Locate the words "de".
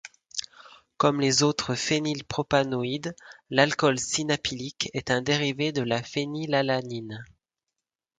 5.71-5.83